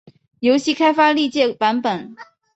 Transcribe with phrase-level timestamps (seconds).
[0.39, 2.15] 游戏开发历届版本